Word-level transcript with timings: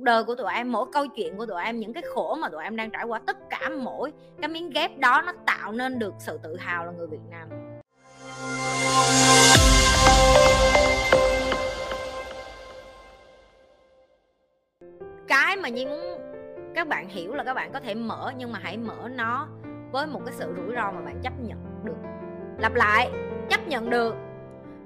đời 0.00 0.24
của 0.24 0.34
tụi 0.34 0.52
em, 0.54 0.72
mỗi 0.72 0.86
câu 0.92 1.06
chuyện 1.06 1.36
của 1.36 1.46
tụi 1.46 1.62
em, 1.62 1.80
những 1.80 1.92
cái 1.92 2.02
khổ 2.14 2.34
mà 2.40 2.48
tụi 2.48 2.64
em 2.64 2.76
đang 2.76 2.90
trải 2.90 3.04
qua, 3.04 3.20
tất 3.26 3.36
cả 3.50 3.68
mỗi 3.68 4.12
cái 4.40 4.48
miếng 4.48 4.70
ghép 4.70 4.98
đó 4.98 5.22
nó 5.26 5.32
tạo 5.46 5.72
nên 5.72 5.98
được 5.98 6.14
sự 6.18 6.40
tự 6.42 6.56
hào 6.56 6.86
là 6.86 6.92
người 6.92 7.06
Việt 7.06 7.20
Nam. 7.30 7.48
Cái 15.28 15.56
mà 15.56 15.68
Nhi 15.68 15.86
muốn 15.86 16.18
các 16.74 16.88
bạn 16.88 17.08
hiểu 17.08 17.34
là 17.34 17.44
các 17.44 17.54
bạn 17.54 17.72
có 17.72 17.80
thể 17.80 17.94
mở, 17.94 18.32
nhưng 18.36 18.52
mà 18.52 18.58
hãy 18.62 18.76
mở 18.76 19.08
nó 19.16 19.48
với 19.90 20.06
một 20.06 20.20
cái 20.26 20.34
sự 20.38 20.54
rủi 20.56 20.74
ro 20.76 20.90
mà 20.92 21.00
bạn 21.00 21.20
chấp 21.22 21.32
nhận 21.40 21.84
được. 21.84 21.96
Lặp 22.58 22.74
lại, 22.74 23.10
chấp 23.50 23.68
nhận 23.68 23.90
được. 23.90 24.14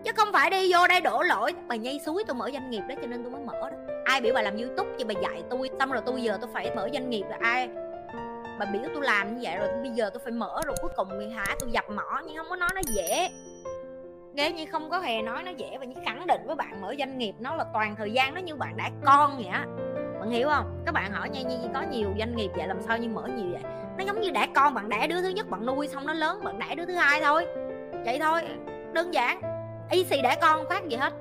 Chứ 0.04 0.12
không 0.16 0.28
phải 0.32 0.50
đi 0.50 0.72
vô 0.72 0.88
đây 0.88 1.00
đổ 1.00 1.22
lỗi 1.22 1.54
bà 1.68 1.76
nhi 1.76 2.00
suối 2.06 2.24
tôi 2.26 2.34
mở 2.34 2.50
doanh 2.52 2.70
nghiệp 2.70 2.82
đó 2.88 2.94
cho 3.00 3.06
nên 3.06 3.22
tôi 3.22 3.32
mới 3.32 3.40
mở 3.44 3.70
đó 3.70 3.76
ai 4.06 4.20
biểu 4.20 4.34
bà 4.34 4.42
làm 4.42 4.56
youtube 4.56 4.90
chứ 4.98 5.04
bà 5.04 5.14
dạy 5.22 5.42
tôi, 5.50 5.70
xong 5.78 5.92
rồi 5.92 6.02
tôi 6.06 6.22
giờ 6.22 6.38
tôi 6.40 6.50
phải 6.52 6.70
mở 6.76 6.88
doanh 6.92 7.10
nghiệp 7.10 7.24
là 7.30 7.36
ai 7.40 7.68
bà 8.58 8.66
biểu 8.66 8.82
tôi 8.94 9.02
làm 9.02 9.34
như 9.34 9.40
vậy 9.42 9.56
rồi 9.56 9.68
bây 9.82 9.90
giờ 9.90 10.10
tôi 10.10 10.20
phải 10.24 10.32
mở 10.32 10.60
rồi 10.66 10.76
cuối 10.82 10.90
cùng 10.96 11.30
hả, 11.30 11.46
tôi 11.60 11.70
dập 11.72 11.84
mỏ, 11.90 12.20
nhưng 12.26 12.36
không 12.36 12.46
có 12.48 12.56
nói 12.56 12.68
nó 12.74 12.80
dễ. 12.86 13.28
Ghế 14.34 14.52
như 14.52 14.66
không 14.72 14.90
có 14.90 14.98
hề 14.98 15.22
nói 15.22 15.42
nó 15.42 15.50
dễ 15.50 15.76
và 15.78 15.84
như 15.84 15.94
khẳng 16.04 16.26
định 16.26 16.40
với 16.46 16.56
bạn 16.56 16.80
mở 16.80 16.94
doanh 16.98 17.18
nghiệp 17.18 17.34
nó 17.38 17.54
là 17.54 17.64
toàn 17.72 17.96
thời 17.96 18.10
gian 18.10 18.34
nó 18.34 18.40
như 18.40 18.54
bạn 18.54 18.76
đã 18.76 18.90
con 19.04 19.36
vậy 19.36 19.46
á. 19.46 19.66
Bạn 20.20 20.30
hiểu 20.30 20.48
không? 20.48 20.82
Các 20.86 20.92
bạn 20.92 21.12
hỏi 21.12 21.28
nha, 21.28 21.42
như 21.42 21.56
có 21.74 21.82
nhiều 21.82 22.08
doanh 22.18 22.36
nghiệp 22.36 22.50
vậy, 22.56 22.66
làm 22.66 22.80
sao 22.82 22.98
như 22.98 23.08
mở 23.08 23.22
nhiều 23.36 23.46
vậy? 23.52 23.62
Nó 23.98 24.04
giống 24.04 24.20
như 24.20 24.30
đẻ 24.30 24.46
con 24.54 24.74
bạn 24.74 24.88
đẻ 24.88 25.06
đứa 25.06 25.22
thứ 25.22 25.28
nhất 25.28 25.50
bạn 25.50 25.66
nuôi 25.66 25.88
xong 25.88 26.06
nó 26.06 26.12
lớn, 26.12 26.40
bạn 26.44 26.58
đẻ 26.58 26.74
đứa 26.74 26.86
thứ 26.86 26.94
hai 26.94 27.20
thôi. 27.20 27.46
Vậy 28.04 28.18
thôi, 28.18 28.42
đơn 28.92 29.14
giản. 29.14 29.40
Y 29.90 30.04
xì 30.04 30.22
đẻ 30.22 30.36
con 30.40 30.68
khác 30.68 30.84
gì 30.88 30.96
hết 30.96 31.12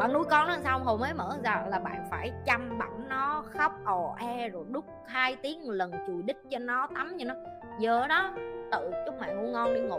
bạn 0.00 0.12
nuôi 0.12 0.24
con 0.24 0.48
nó 0.48 0.52
làm 0.52 0.62
sao 0.62 0.78
hồi 0.78 0.98
mới 0.98 1.14
mở 1.14 1.36
ra 1.44 1.64
là 1.66 1.78
bạn 1.78 2.06
phải 2.10 2.32
chăm 2.44 2.78
bẵm 2.78 3.08
nó 3.08 3.44
khóc 3.50 3.72
ồ 3.84 4.14
e 4.18 4.48
rồi 4.48 4.64
đút 4.68 4.84
hai 5.06 5.36
tiếng 5.36 5.66
một 5.66 5.72
lần 5.72 5.92
chùi 6.06 6.22
đít 6.22 6.36
cho 6.50 6.58
nó 6.58 6.88
tắm 6.94 7.16
cho 7.18 7.24
nó. 7.24 7.34
Giờ 7.78 8.06
đó 8.08 8.34
tự 8.72 8.90
chúc 9.06 9.14
mẹ 9.20 9.34
ngủ 9.34 9.42
ngon 9.42 9.74
đi 9.74 9.80
ngủ. 9.80 9.98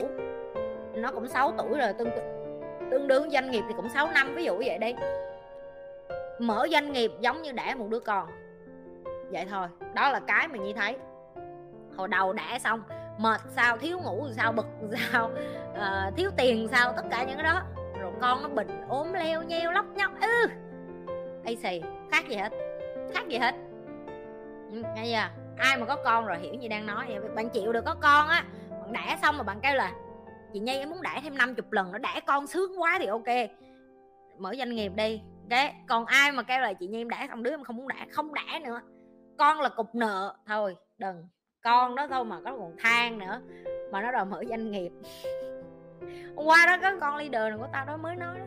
Nó 0.94 1.12
cũng 1.12 1.28
6 1.28 1.54
tuổi 1.58 1.78
rồi 1.78 1.94
tương 1.94 2.10
tương 2.92 3.08
đương 3.08 3.30
doanh 3.32 3.52
nghiệp 3.52 3.64
thì 3.68 3.74
cũng 3.78 3.90
6 3.90 4.12
năm 4.12 4.36
ví 4.36 4.44
dụ 4.44 4.58
vậy 4.58 4.78
đi. 4.78 4.96
Mở 6.40 6.68
doanh 6.72 6.92
nghiệp 6.92 7.12
giống 7.20 7.42
như 7.42 7.52
đẻ 7.52 7.76
một 7.78 7.88
đứa 7.90 8.00
con. 8.00 8.28
Vậy 9.32 9.46
thôi 9.50 9.68
đó 9.94 10.12
là 10.12 10.20
cái 10.28 10.48
mà 10.48 10.58
nhi 10.58 10.74
thấy. 10.74 10.98
Hồi 11.98 12.08
đầu 12.08 12.34
đẻ 12.34 12.60
xong 12.60 12.84
mệt 13.18 13.42
sao 13.56 13.78
thiếu 13.78 14.00
ngủ 14.00 14.28
sao 14.32 14.52
bực 14.52 14.66
sao 15.12 15.32
uh, 15.72 16.14
thiếu 16.18 16.32
tiền 16.38 16.68
sao 16.72 16.94
tất 16.94 17.04
cả 17.10 17.24
những 17.24 17.38
cái 17.38 17.44
đó 17.44 17.62
con 18.22 18.44
nó 18.44 18.50
bệnh 18.50 18.82
ốm 18.90 19.14
leo 19.14 19.44
nheo 19.44 19.72
lóc 19.72 19.86
nhóc, 19.96 20.12
ư. 20.22 20.28
Ừ. 20.28 20.48
ây 21.46 21.56
xì, 21.56 21.82
khác 22.12 22.26
gì 22.30 22.36
hết, 22.36 22.50
khác 23.14 23.28
gì 23.28 23.38
hết. 23.38 23.56
Ừ, 24.72 24.84
Nghe 24.96 25.04
chưa 25.06 25.42
ai 25.58 25.78
mà 25.78 25.86
có 25.86 25.96
con 25.96 26.26
rồi 26.26 26.38
hiểu 26.40 26.54
như 26.54 26.68
đang 26.68 26.86
nói 26.86 27.06
vậy, 27.08 27.30
bạn 27.36 27.50
chịu 27.50 27.72
được 27.72 27.86
có 27.86 27.96
con 28.02 28.28
á. 28.28 28.46
Bạn 28.70 28.94
đẻ 28.94 29.18
xong 29.22 29.38
mà 29.38 29.44
bạn 29.44 29.60
kêu 29.64 29.76
là, 29.76 29.92
chị 30.54 30.60
nhi, 30.60 30.78
em 30.78 30.90
muốn 30.90 31.02
đẻ 31.02 31.20
thêm 31.24 31.38
50 31.38 31.66
lần 31.72 31.92
nó 31.92 31.98
đẻ 31.98 32.20
con 32.28 32.48
sướng 32.48 32.82
quá 32.82 32.98
thì 33.00 33.06
ok. 33.06 33.50
Mở 34.38 34.56
doanh 34.58 34.76
nghiệp 34.76 34.92
đi. 34.96 35.22
Cái 35.50 35.76
còn 35.88 36.06
ai 36.06 36.32
mà 36.32 36.44
kêu 36.44 36.60
là, 36.60 36.74
chị 36.74 36.88
nhi, 36.88 37.02
em 37.02 37.10
đẻ 37.10 37.28
xong 37.30 37.44
đứa 37.44 37.52
em 37.52 37.64
không 37.64 37.76
muốn 37.76 37.88
đẻ, 37.88 38.06
không 38.12 38.34
đẻ 38.34 38.60
nữa. 38.60 38.82
Con 39.38 39.62
là 39.62 39.70
cục 39.70 39.96
nợ, 39.96 40.36
thôi, 40.48 40.76
đừng. 40.98 41.28
Con 41.64 41.96
đó 41.96 42.08
thôi 42.08 42.26
mà 42.26 42.40
có 42.46 42.58
còn 42.58 42.76
than 42.80 43.20
nữa, 43.20 43.42
mà 43.92 44.02
nó 44.02 44.12
đòi 44.12 44.26
mở 44.26 44.44
doanh 44.50 44.72
nghiệp 44.72 44.92
hôm 46.36 46.46
qua 46.46 46.66
đó 46.66 46.78
có 46.82 46.92
con 47.02 47.16
leader 47.16 47.50
này 47.50 47.58
của 47.58 47.68
tao 47.74 47.86
đó 47.86 47.98
mới 47.98 48.16
nói 48.16 48.40
đó. 48.40 48.46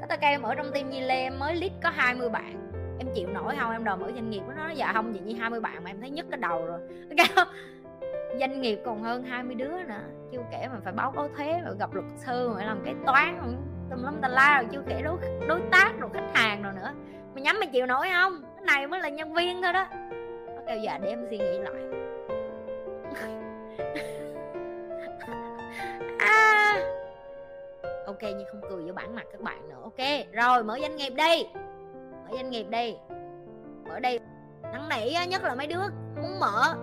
Có 0.00 0.06
tao 0.08 0.18
kêu 0.20 0.30
em 0.30 0.42
ở 0.42 0.54
trong 0.54 0.72
team 0.72 0.90
Nhi 0.90 1.00
Lê, 1.00 1.14
em 1.14 1.38
mới 1.38 1.56
list 1.56 1.72
có 1.82 1.90
20 1.90 2.28
bạn. 2.28 2.70
Em 2.98 3.08
chịu 3.14 3.28
nổi 3.28 3.54
không? 3.58 3.72
Em 3.72 3.84
đòi 3.84 3.96
mở 3.96 4.10
doanh 4.14 4.30
nghiệp 4.30 4.42
nó. 4.48 4.54
Nói 4.54 4.76
dạ 4.76 4.92
không 4.92 5.12
vậy 5.12 5.20
như 5.20 5.34
20 5.34 5.60
bạn 5.60 5.84
mà 5.84 5.90
em 5.90 6.00
thấy 6.00 6.10
nhức 6.10 6.26
cái 6.30 6.38
đầu 6.40 6.66
rồi. 6.66 6.80
Cái 7.16 7.26
doanh 8.40 8.60
nghiệp 8.60 8.78
còn 8.84 9.02
hơn 9.02 9.22
20 9.22 9.54
đứa 9.54 9.82
nữa. 9.88 10.00
Chưa 10.32 10.38
kể 10.52 10.68
mà 10.72 10.80
phải 10.84 10.92
báo 10.92 11.12
cáo 11.12 11.28
thuế 11.36 11.60
rồi 11.64 11.76
gặp 11.78 11.94
luật 11.94 12.06
sư 12.16 12.48
rồi 12.48 12.64
làm 12.64 12.80
cái 12.84 12.94
toán 13.06 13.38
rồi 13.42 13.54
tùm 13.90 14.02
lum 14.02 14.20
tà 14.20 14.28
la 14.28 14.62
rồi 14.62 14.68
chưa 14.72 14.82
kể 14.88 15.02
đối 15.02 15.16
đối 15.48 15.60
tác 15.70 15.92
rồi 15.98 16.10
khách 16.14 16.30
hàng 16.34 16.62
rồi 16.62 16.72
nữa. 16.72 16.92
Mày 17.34 17.42
nhắm 17.42 17.58
mày 17.58 17.68
chịu 17.68 17.86
nổi 17.86 18.08
không? 18.12 18.42
Cái 18.56 18.64
này 18.64 18.86
mới 18.86 19.00
là 19.00 19.08
nhân 19.08 19.34
viên 19.34 19.62
thôi 19.62 19.72
đó. 19.72 19.86
Nó 20.46 20.62
kêu 20.66 20.78
dạ 20.78 20.98
để 21.02 21.08
em 21.08 21.26
suy 21.30 21.38
nghĩ 21.38 21.58
lại. 21.58 21.82
ok 28.20 28.32
nhưng 28.36 28.46
không 28.52 28.60
cười 28.70 28.82
vô 28.82 28.92
bản 28.92 29.14
mặt 29.14 29.26
các 29.32 29.40
bạn 29.40 29.68
nữa. 29.68 29.80
Ok, 29.82 30.06
rồi, 30.32 30.64
mở 30.64 30.78
doanh 30.80 30.96
nghiệp 30.96 31.10
đi. 31.10 31.46
Mở 32.24 32.36
doanh 32.36 32.50
nghiệp 32.50 32.66
đi. 32.70 32.96
Mở 33.88 34.00
đi 34.00 34.18
năn 34.62 34.88
nỉ 34.88 35.26
nhất 35.28 35.42
là 35.42 35.54
mấy 35.54 35.66
đứa 35.66 35.82
muốn 36.22 36.40
mở. 36.40 36.74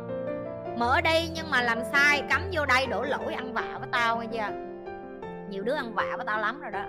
Mở 0.78 1.02
đi, 1.02 1.30
nhưng 1.36 1.52
mà 1.52 1.62
làm 1.62 1.80
sai, 1.92 2.24
cắm 2.30 2.42
vô 2.52 2.66
đây 2.66 2.86
đổ 2.86 3.02
lỗi, 3.02 3.34
ăn 3.34 3.54
vạ 3.54 3.78
với 3.80 3.90
tao 3.92 4.18
nghe 4.18 4.28
chưa? 4.32 4.56
Nhiều 5.50 5.64
đứa 5.64 5.74
ăn 5.74 5.94
vạ 5.94 6.14
với 6.16 6.26
tao 6.26 6.40
lắm 6.40 6.62
rồi 6.62 6.72
đó. 6.72 6.84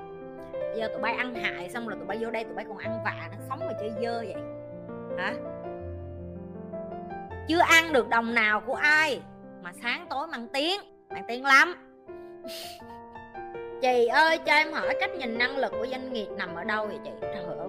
Giờ 0.76 0.88
tụi 0.88 1.00
bay 1.00 1.12
ăn 1.12 1.34
hại 1.34 1.70
xong 1.70 1.88
rồi 1.88 1.96
tụi 1.98 2.06
bay 2.06 2.18
vô 2.20 2.30
đây, 2.30 2.44
tụi 2.44 2.54
bay 2.54 2.64
còn 2.68 2.78
ăn 2.78 3.00
vạ 3.04 3.28
nó 3.32 3.38
sống 3.48 3.60
mà 3.60 3.72
chơi 3.80 3.92
dơ 4.02 4.18
vậy. 4.18 4.36
Hả? 5.18 5.34
Chưa 7.48 7.60
ăn 7.60 7.92
được 7.92 8.08
đồng 8.08 8.34
nào 8.34 8.60
của 8.60 8.74
ai, 8.74 9.22
mà 9.62 9.72
sáng 9.82 10.06
tối 10.10 10.26
mang 10.26 10.48
tiếng. 10.52 10.80
Mang 11.10 11.24
tiếng 11.28 11.44
lắm. 11.44 11.74
chị 13.84 14.06
ơi, 14.06 14.38
cho 14.38 14.52
em 14.52 14.72
hỏi 14.72 14.96
cách 15.00 15.10
nhìn 15.14 15.38
năng 15.38 15.56
lực 15.56 15.72
của 15.72 15.86
doanh 15.90 16.12
nghiệp 16.12 16.26
nằm 16.36 16.54
ở 16.54 16.64
đâu 16.64 16.86
vậy 16.86 16.98
chị? 17.04 17.10
Trời 17.20 17.44
ơi. 17.44 17.68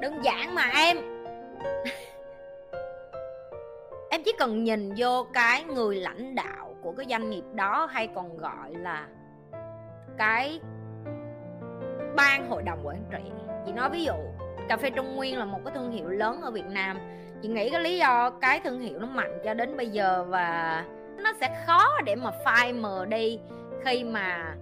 Đơn 0.00 0.24
giản 0.24 0.54
mà 0.54 0.70
em. 0.74 0.96
Em 4.10 4.22
chỉ 4.24 4.32
cần 4.38 4.64
nhìn 4.64 4.92
vô 4.96 5.26
cái 5.32 5.64
người 5.64 5.96
lãnh 5.96 6.34
đạo 6.34 6.74
của 6.82 6.92
cái 6.92 7.06
doanh 7.10 7.30
nghiệp 7.30 7.44
đó 7.54 7.88
hay 7.90 8.08
còn 8.14 8.36
gọi 8.36 8.74
là 8.74 9.06
cái 10.18 10.60
ban 12.16 12.48
hội 12.48 12.62
đồng 12.62 12.86
quản 12.86 13.04
trị. 13.10 13.30
Chị 13.66 13.72
nói 13.72 13.90
ví 13.90 14.04
dụ, 14.04 14.14
cà 14.68 14.76
phê 14.76 14.90
trung 14.90 15.16
nguyên 15.16 15.38
là 15.38 15.44
một 15.44 15.58
cái 15.64 15.74
thương 15.74 15.90
hiệu 15.90 16.08
lớn 16.08 16.40
ở 16.42 16.50
việt 16.50 16.66
nam. 16.66 16.98
Chị 17.42 17.48
nghĩ 17.48 17.70
cái 17.70 17.80
lý 17.80 17.98
do 17.98 18.30
cái 18.30 18.60
thương 18.60 18.80
hiệu 18.80 18.98
nó 18.98 19.06
mạnh 19.06 19.38
cho 19.44 19.54
đến 19.54 19.76
bây 19.76 19.88
giờ 19.88 20.24
và 20.28 20.84
nó 21.18 21.32
sẽ 21.40 21.64
khó 21.66 22.00
để 22.04 22.16
mà 22.16 22.30
phai 22.44 22.72
mờ 22.72 23.06
đi 23.06 23.40
khi 23.84 24.04
mà 24.04 24.54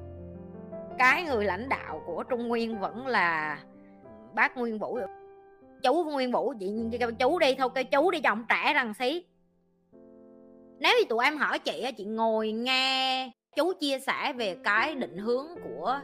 cái 0.99 1.23
người 1.23 1.45
lãnh 1.45 1.69
đạo 1.69 2.03
của 2.07 2.23
trung 2.23 2.49
nguyên 2.49 2.81
vẫn 2.81 3.07
là 3.07 3.59
bác 4.35 4.57
nguyên 4.57 4.79
vũ. 4.79 4.99
Chú 5.83 6.05
nguyên 6.05 6.33
vũ 6.33 6.55
chị 6.61 6.73
kêu 7.01 7.13
chú 7.13 7.39
đi 7.39 7.55
thôi 7.55 7.69
kêu 7.75 7.85
chú 7.85 8.11
đi 8.11 8.21
cho 8.21 8.31
ông 8.31 8.45
trẻ 8.49 8.73
rằng 8.75 8.95
xí. 8.95 9.25
Nếu 10.79 10.93
như 10.99 11.05
tụi 11.09 11.25
em 11.25 11.37
hỏi 11.37 11.59
chị 11.59 11.87
chị 11.97 12.05
ngồi 12.05 12.53
nghe 12.53 13.31
chú 13.57 13.73
chia 13.81 13.99
sẻ 13.99 14.33
về 14.33 14.57
cái 14.65 14.95
định 14.95 15.19
hướng 15.19 15.47
của 15.65 16.01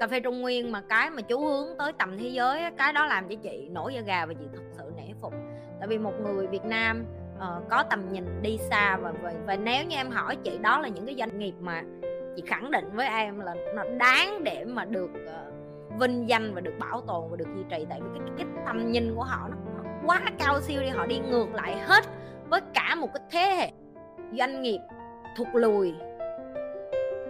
cà 0.00 0.06
phê 0.06 0.20
trung 0.20 0.40
nguyên 0.40 0.72
mà 0.72 0.82
cái 0.88 1.10
mà 1.10 1.22
chú 1.22 1.40
hướng 1.40 1.78
tới 1.78 1.92
tầm 1.98 2.18
thế 2.18 2.28
giới 2.28 2.62
cái 2.76 2.92
đó 2.92 3.06
làm 3.06 3.28
cho 3.28 3.34
chị 3.42 3.68
nổi 3.70 3.94
da 3.94 4.00
gà 4.00 4.26
và 4.26 4.34
chị 4.34 4.44
thật 4.52 4.62
sự 4.72 4.92
nể 4.96 5.12
phục. 5.20 5.34
Tại 5.78 5.88
vì 5.88 5.98
một 5.98 6.12
người 6.20 6.46
việt 6.46 6.64
nam 6.64 7.04
uh, 7.36 7.68
có 7.70 7.82
tầm 7.82 8.12
nhìn 8.12 8.42
đi 8.42 8.58
xa 8.70 8.96
và, 8.96 9.12
và 9.22 9.32
và 9.46 9.56
nếu 9.56 9.84
như 9.84 9.96
em 9.96 10.10
hỏi 10.10 10.36
chị 10.44 10.58
đó 10.58 10.78
là 10.80 10.88
những 10.88 11.06
cái 11.06 11.14
doanh 11.18 11.38
nghiệp 11.38 11.54
mà 11.60 11.82
chị 12.38 12.44
khẳng 12.46 12.70
định 12.70 12.90
với 12.94 13.06
em 13.06 13.40
là 13.40 13.54
nó 13.74 13.84
đáng 13.98 14.44
để 14.44 14.64
mà 14.64 14.84
được 14.84 15.10
uh, 15.10 16.00
vinh 16.00 16.28
danh 16.28 16.54
và 16.54 16.60
được 16.60 16.74
bảo 16.78 17.00
tồn 17.00 17.30
và 17.30 17.36
được 17.36 17.48
duy 17.54 17.62
trì. 17.70 17.86
Tại 17.90 18.00
vì 18.02 18.18
cái, 18.18 18.28
cái, 18.36 18.46
cái 18.54 18.62
tầm 18.66 18.92
nhìn 18.92 19.14
của 19.14 19.22
họ 19.22 19.48
nó, 19.48 19.56
nó 19.76 19.90
quá 20.06 20.20
cao 20.38 20.60
siêu 20.60 20.82
đi 20.82 20.88
họ 20.88 21.06
đi 21.06 21.18
ngược 21.18 21.54
lại 21.54 21.78
hết 21.78 22.04
với 22.48 22.60
cả 22.74 22.94
một 22.94 23.08
cái 23.14 23.22
thế 23.30 23.56
hệ 23.56 23.70
doanh 24.38 24.62
nghiệp 24.62 24.80
thụt 25.36 25.48
lùi 25.52 25.94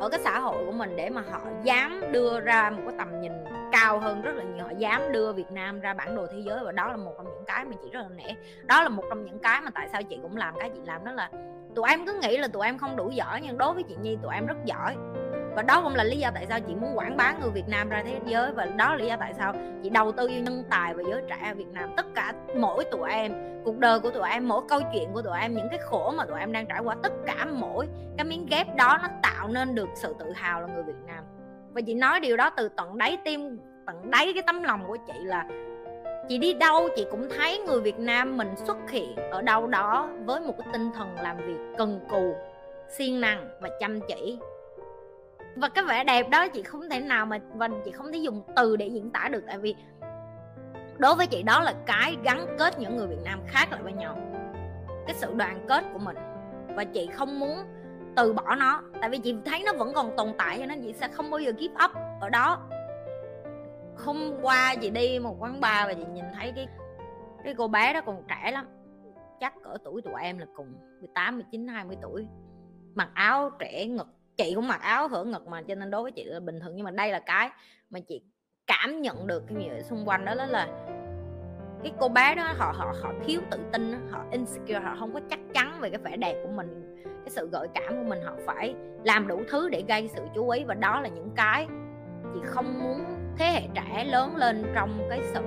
ở 0.01 0.09
cái 0.09 0.21
xã 0.25 0.39
hội 0.39 0.67
của 0.67 0.73
mình 0.73 0.97
để 0.97 1.11
mà 1.11 1.23
họ 1.31 1.41
dám 1.63 2.03
đưa 2.13 2.41
ra 2.41 2.71
một 2.71 2.83
cái 2.87 2.95
tầm 2.99 3.21
nhìn 3.21 3.33
cao 3.73 3.99
hơn 3.99 4.23
rất 4.23 4.33
là 4.35 4.43
nhiều. 4.43 4.65
Họ 4.65 4.71
dám 4.79 5.13
đưa 5.13 5.33
Việt 5.33 5.51
Nam 5.51 5.81
ra 5.81 5.95
bản 5.95 6.17
đồ 6.17 6.27
thế 6.27 6.39
giới 6.47 6.65
và 6.65 6.73
đó 6.73 6.89
là 6.89 6.97
một 6.97 7.13
trong 7.17 7.27
những 7.27 7.45
cái 7.47 7.65
mà 7.65 7.77
chị 7.83 7.91
rất 7.93 8.01
là 8.01 8.09
nể. 8.17 8.35
Đó 8.65 8.83
là 8.83 8.89
một 8.89 9.05
trong 9.09 9.25
những 9.25 9.39
cái 9.39 9.61
mà 9.61 9.71
tại 9.75 9.89
sao 9.93 10.03
chị 10.03 10.19
cũng 10.23 10.37
làm 10.37 10.55
cái 10.59 10.71
chị 10.71 10.81
làm 10.85 11.05
đó 11.05 11.13
là 11.13 11.31
tụi 11.79 11.89
em 11.91 12.07
cứ 12.07 12.19
nghĩ 12.23 12.37
là 12.37 12.49
tụi 12.49 12.67
em 12.67 12.79
không 12.79 12.97
đủ 12.97 13.11
giỏi 13.11 13.41
nhưng 13.43 13.59
đối 13.59 13.75
với 13.75 13.83
chị 13.83 13.97
Nhi 14.03 14.19
tụi 14.23 14.35
em 14.35 14.47
rất 14.47 14.57
giỏi. 14.65 14.97
Và 15.57 15.63
đó 15.63 15.83
cũng 15.83 15.95
là 15.95 16.05
lý 16.05 16.17
do 16.17 16.31
tại 16.35 16.47
sao 16.49 16.61
chị 16.61 16.75
muốn 16.75 16.99
quảng 16.99 17.17
bá 17.17 17.35
người 17.41 17.51
Việt 17.51 17.69
Nam 17.69 17.89
ra 17.89 18.03
thế 18.07 18.21
giới 18.27 18.53
và 18.53 18.65
đó 18.65 18.91
là 18.91 18.97
lý 18.97 19.07
do 19.07 19.17
tại 19.21 19.35
sao 19.35 19.53
chị 19.83 19.91
đầu 19.91 20.13
tư 20.13 20.29
vô 20.29 20.39
nhân 20.39 20.65
tài 20.71 20.95
và 20.95 21.03
giới 21.11 21.23
trẻ 21.29 21.37
ở 21.49 21.55
Việt 21.55 21.69
Nam. 21.73 21.91
Tất 21.97 22.07
cả 22.15 22.33
mỗi 22.57 22.85
tụi 22.85 23.11
em, 23.11 23.33
cuộc 23.65 23.79
đời 23.79 24.01
của 24.01 24.11
tụi 24.11 24.31
em, 24.31 24.49
mỗi 24.49 24.63
câu 24.69 24.81
chuyện 24.93 25.13
của 25.13 25.23
tụi 25.23 25.39
em, 25.41 25.55
những 25.55 25.69
cái 25.71 25.79
khổ 25.79 26.15
mà 26.17 26.25
tụi 26.27 26.41
em 26.41 26.53
đang 26.53 26.67
trải 26.67 26.81
qua, 26.81 26.97
tất 27.03 27.13
cả 27.27 27.47
mỗi 27.53 27.89
cái 28.17 28.25
miếng 28.25 28.47
ghép 28.51 28.77
đó 28.77 28.99
nó 29.03 29.09
tạo 29.23 29.49
nên 29.49 29.75
được 29.75 29.89
sự 29.95 30.15
tự 30.19 30.33
hào 30.33 30.61
là 30.61 30.67
người 30.67 30.83
Việt 30.83 31.07
Nam. 31.07 31.25
Và 31.73 31.81
chị 31.87 31.95
nói 31.95 32.21
điều 32.21 32.37
đó 32.37 32.51
từ 32.51 32.69
tận 32.69 32.99
đáy 32.99 33.19
tim, 33.25 33.59
tận 33.87 34.11
đáy 34.11 34.33
cái 34.35 34.43
tấm 34.47 34.63
lòng 34.63 34.85
của 34.87 34.97
chị 35.07 35.19
là 35.23 35.45
chị 36.29 36.39
đi 36.39 36.55
đâu 36.55 36.89
chị 36.97 37.07
cũng 37.11 37.29
thấy 37.37 37.59
người 37.59 37.81
Việt 37.81 37.99
Nam 37.99 38.37
mình 38.37 38.49
xuất 38.57 38.91
hiện 38.91 39.17
ở 39.31 39.43
đâu 39.43 39.67
đó 39.67 40.09
với 40.25 40.41
một 40.41 40.55
cái 40.59 40.69
tinh 40.73 40.91
thần 40.95 41.15
làm 41.23 41.37
việc 41.37 41.77
cần 41.79 42.01
cù, 42.11 42.35
siêng 42.89 43.21
năng 43.21 43.49
và 43.61 43.69
chăm 43.81 44.01
chỉ. 44.01 44.39
Và 45.57 45.69
cái 45.69 45.85
vẻ 45.85 46.05
đẹp 46.05 46.29
đó 46.31 46.49
chị 46.49 46.63
không 46.63 46.91
thể 46.91 47.01
nào 47.01 47.27
mà, 47.27 47.39
và 47.55 47.69
chị 47.85 47.91
không 47.91 48.13
thể 48.13 48.19
dùng 48.19 48.43
từ 48.57 48.77
để 48.77 48.87
diễn 48.87 49.11
tả 49.11 49.29
được, 49.31 49.45
tại 49.47 49.59
vì 49.59 49.75
đối 50.99 51.15
với 51.15 51.27
chị 51.27 51.43
đó 51.43 51.61
là 51.61 51.75
cái 51.87 52.17
gắn 52.23 52.57
kết 52.59 52.79
những 52.79 52.97
người 52.97 53.07
Việt 53.07 53.23
Nam 53.25 53.41
khác 53.47 53.73
lại 53.73 53.83
với 53.83 53.93
nhau, 53.93 54.19
cái 55.07 55.15
sự 55.15 55.35
đoàn 55.35 55.65
kết 55.69 55.85
của 55.93 55.99
mình. 55.99 56.17
Và 56.77 56.85
chị 56.85 57.07
không 57.07 57.41
muốn 57.41 57.59
từ 58.17 58.33
bỏ 58.33 58.55
nó, 58.55 58.83
tại 59.01 59.11
vì 59.11 59.19
chị 59.19 59.37
thấy 59.45 59.63
nó 59.67 59.73
vẫn 59.73 59.93
còn 59.95 60.17
tồn 60.17 60.29
tại 60.39 60.59
cho 60.59 60.67
nên 60.67 60.83
chị 60.83 60.93
sẽ 60.93 61.09
không 61.09 61.31
bao 61.31 61.41
giờ 61.41 61.53
give 61.59 61.75
up 61.85 61.91
ở 62.21 62.29
đó 62.29 62.59
hôm 64.05 64.33
qua 64.43 64.75
chị 64.81 64.91
đi 64.91 65.19
một 65.19 65.37
quán 65.39 65.61
bar 65.61 65.87
và 65.87 65.95
chị 65.95 66.05
nhìn 66.13 66.25
thấy 66.35 66.53
cái 66.57 66.69
cái 67.45 67.55
cô 67.55 67.69
bé 67.69 67.93
đó 67.93 68.01
còn 68.07 68.23
trẻ 68.29 68.51
lắm. 68.51 68.67
Chắc 69.41 69.55
cỡ 69.65 69.77
tuổi 69.85 70.03
tụi 70.03 70.15
em 70.23 70.39
là 70.39 70.47
cùng 70.57 70.75
18, 71.01 71.39
19, 71.39 71.69
20 71.69 71.97
tuổi. 72.03 72.27
Mặc 72.95 73.11
áo 73.15 73.51
trẻ 73.59 73.87
ngực 73.87 74.09
chị 74.37 74.53
cũng 74.55 74.69
mặc 74.69 74.81
áo 74.81 75.09
hở 75.09 75.25
ngực 75.25 75.47
mà 75.47 75.63
cho 75.63 75.75
nên 75.75 75.91
đối 75.91 76.03
với 76.03 76.13
chị 76.13 76.25
là 76.25 76.41
bình 76.41 76.61
thường. 76.61 76.77
Nhưng 76.77 76.85
mà 76.85 76.91
đây 76.91 77.13
là 77.13 77.21
cái 77.21 77.51
mà 77.91 78.01
chị 78.09 78.23
cảm 78.67 79.03
nhận 79.03 79.27
được 79.27 79.45
cái 79.49 79.57
gì 79.59 79.83
xung 79.83 80.09
quanh 80.09 80.25
đó, 80.25 80.35
đó 80.35 80.47
là 80.47 80.69
cái 81.83 81.93
cô 82.01 82.09
bé 82.09 82.35
đó 82.35 82.53
họ 82.57 82.73
họ 82.77 82.95
họ 83.03 83.13
thiếu 83.25 83.41
tự 83.51 83.59
tin 83.73 84.09
họ 84.11 84.25
insecure 84.31 84.81
họ 84.81 84.97
không 84.99 85.15
có 85.15 85.21
chắc 85.31 85.41
chắn 85.55 85.81
về 85.81 85.91
cái 85.91 86.01
vẻ 86.05 86.17
đẹp 86.17 86.43
của 86.43 86.53
mình. 86.53 86.97
Cái 87.05 87.31
sự 87.31 87.49
gợi 87.53 87.69
cảm 87.75 87.97
của 87.97 88.09
mình 88.09 88.23
họ 88.23 88.33
phải 88.47 88.75
làm 89.05 89.29
đủ 89.29 89.43
thứ 89.49 89.69
để 89.69 89.85
gây 89.89 90.09
sự 90.09 90.23
chú 90.35 90.49
ý 90.49 90.65
và 90.65 90.75
đó 90.75 91.01
là 91.01 91.09
những 91.09 91.31
cái 91.37 91.67
chị 92.35 92.41
không 92.45 92.81
muốn 92.83 93.18
thế 93.39 93.47
hệ 93.47 93.63
trẻ 93.75 94.05
lớn 94.05 94.37
lên 94.37 94.73
trong 94.75 95.07
cái 95.11 95.21
sự 95.35 95.41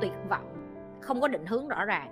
tuyệt 0.00 0.12
vọng, 0.28 0.76
không 1.00 1.20
có 1.20 1.28
định 1.28 1.46
hướng 1.46 1.68
rõ 1.68 1.84
ràng. 1.84 2.10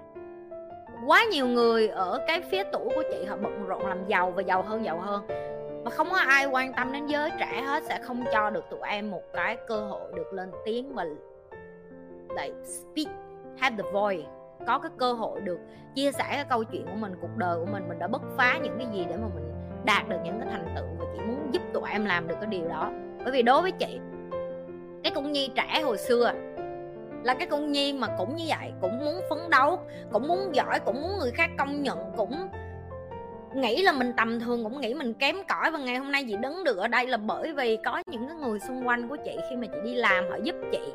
Quá 1.06 1.24
nhiều 1.30 1.46
người 1.46 1.88
ở 1.88 2.24
cái 2.26 2.40
phía 2.40 2.62
tuổi 2.72 2.88
của 2.94 3.02
chị 3.10 3.24
họ 3.24 3.36
bận 3.36 3.66
rộn 3.66 3.86
làm 3.86 4.06
giàu 4.06 4.30
và 4.30 4.42
giàu 4.42 4.62
hơn 4.62 4.84
giàu 4.84 5.00
hơn. 5.00 5.26
Và 5.84 5.90
không 5.90 6.08
có 6.10 6.16
ai 6.16 6.46
quan 6.46 6.72
tâm 6.72 6.92
đến 6.92 7.06
giới 7.06 7.30
trẻ 7.40 7.62
hết, 7.66 7.82
sẽ 7.82 7.98
không 8.02 8.24
cho 8.32 8.50
được 8.50 8.64
tụi 8.70 8.80
em 8.88 9.10
một 9.10 9.22
cái 9.32 9.56
cơ 9.68 9.80
hội 9.80 10.12
được 10.14 10.32
lên 10.32 10.50
tiếng 10.64 10.94
và, 10.94 11.04
like, 12.28 12.54
speak, 12.64 13.16
have 13.58 13.76
the 13.76 13.90
voice. 13.92 14.28
Có 14.66 14.78
cái 14.78 14.90
cơ 14.98 15.12
hội 15.12 15.40
được 15.40 15.58
chia 15.94 16.12
sẻ 16.12 16.24
cái 16.28 16.44
câu 16.48 16.64
chuyện 16.64 16.86
của 16.86 16.96
mình, 16.96 17.14
cuộc 17.20 17.36
đời 17.36 17.58
của 17.58 17.66
mình. 17.72 17.88
Mình 17.88 17.98
đã 17.98 18.08
bứt 18.08 18.22
phá 18.36 18.58
những 18.62 18.78
cái 18.78 18.86
gì 18.92 19.06
để 19.08 19.16
mà 19.16 19.28
mình 19.34 19.52
đạt 19.84 20.08
được 20.08 20.18
những 20.24 20.40
cái 20.40 20.48
thành 20.50 20.74
tựu 20.76 20.86
và 20.98 21.06
chị 21.12 21.18
muốn 21.18 21.48
giúp 21.52 21.62
tụi 21.72 21.90
em 21.90 22.04
làm 22.04 22.28
được 22.28 22.36
cái 22.40 22.46
điều 22.46 22.68
đó. 22.68 22.90
Bởi 23.24 23.32
vì 23.32 23.42
đối 23.42 23.62
với 23.62 23.72
chị 23.72 24.00
cái 25.12 25.22
cung 25.22 25.32
nhi 25.32 25.50
trẻ 25.54 25.80
hồi 25.82 25.98
xưa. 25.98 26.32
Là 27.24 27.34
cái 27.34 27.46
cung 27.46 27.72
nhi 27.72 27.92
mà 27.92 28.08
cũng 28.18 28.36
như 28.36 28.44
vậy, 28.48 28.72
cũng 28.80 28.98
muốn 29.04 29.20
phấn 29.30 29.50
đấu, 29.50 29.78
cũng 30.12 30.28
muốn 30.28 30.54
giỏi, 30.54 30.80
cũng 30.84 31.02
muốn 31.02 31.18
người 31.18 31.30
khác 31.30 31.50
công 31.58 31.82
nhận, 31.82 31.98
cũng 32.16 32.48
nghĩ 33.54 33.82
là 33.82 33.92
mình 33.92 34.12
tầm 34.16 34.40
thường, 34.40 34.64
cũng 34.64 34.80
nghĩ 34.80 34.94
mình 34.94 35.14
kém 35.14 35.36
cỏi 35.48 35.70
và 35.70 35.78
ngày 35.78 35.96
hôm 35.96 36.12
nay 36.12 36.24
chị 36.28 36.36
đứng 36.36 36.64
được 36.64 36.76
ở 36.76 36.88
đây 36.88 37.06
là 37.06 37.16
bởi 37.16 37.52
vì 37.52 37.78
có 37.84 38.02
những 38.06 38.28
cái 38.28 38.36
người 38.36 38.58
xung 38.60 38.86
quanh 38.86 39.08
của 39.08 39.16
chị 39.24 39.38
khi 39.50 39.56
mà 39.56 39.66
chị 39.66 39.78
đi 39.84 39.94
làm, 39.94 40.24
họ 40.30 40.36
giúp 40.42 40.56
chị, 40.72 40.92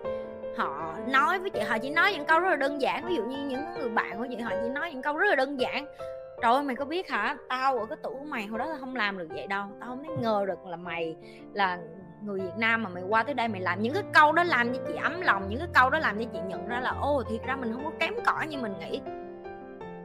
họ 0.57 0.95
nói 1.07 1.39
với 1.39 1.49
chị, 1.49 1.59
họ 1.59 1.77
chỉ 1.77 1.89
nói 1.89 2.13
những 2.13 2.25
câu 2.25 2.39
rất 2.39 2.49
là 2.49 2.55
đơn 2.55 2.81
giản. 2.81 3.05
Ví 3.07 3.15
dụ 3.15 3.23
như 3.23 3.37
những 3.47 3.61
người 3.79 3.89
bạn 3.89 4.17
của 4.17 4.27
chị, 4.29 4.35
họ 4.35 4.51
chỉ 4.63 4.69
nói 4.69 4.91
những 4.91 5.01
câu 5.01 5.17
rất 5.17 5.27
là 5.29 5.35
đơn 5.35 5.59
giản. 5.59 5.85
Trời 6.41 6.53
ơi, 6.53 6.63
mày 6.63 6.75
có 6.75 6.85
biết 6.85 7.09
hả? 7.09 7.37
Tao 7.49 7.77
ở 7.79 7.85
cái 7.85 7.97
tuổi 8.03 8.13
của 8.19 8.25
mày 8.25 8.45
hồi 8.45 8.59
đó 8.59 8.65
là 8.65 8.77
không 8.79 8.95
làm 8.95 9.17
được 9.17 9.27
vậy 9.29 9.47
đâu. 9.47 9.65
Tao 9.79 9.89
không 9.89 10.03
thấy 10.03 10.15
ngờ 10.21 10.45
được 10.47 10.65
là 10.65 10.75
mày 10.75 11.15
là 11.53 11.77
người 12.21 12.39
Việt 12.39 12.57
Nam 12.57 12.83
mà 12.83 12.89
mày 12.89 13.03
qua 13.09 13.23
tới 13.23 13.33
đây 13.33 13.47
mày 13.47 13.61
làm 13.61 13.81
những 13.81 13.93
cái 13.93 14.03
câu 14.13 14.31
đó 14.31 14.43
làm 14.43 14.73
cho 14.73 14.79
chị 14.87 14.93
ấm 15.03 15.21
lòng, 15.21 15.49
những 15.49 15.59
cái 15.59 15.67
câu 15.73 15.89
đó 15.89 15.99
làm 15.99 16.19
cho 16.19 16.25
chị 16.33 16.39
nhận 16.47 16.67
ra 16.67 16.79
là 16.79 16.89
ô 17.01 17.23
thiệt 17.29 17.41
ra 17.45 17.55
mình 17.55 17.73
không 17.73 17.85
có 17.85 17.91
kém 17.99 18.13
cỏi 18.25 18.47
như 18.47 18.57
mình 18.57 18.73
nghĩ. 18.79 19.01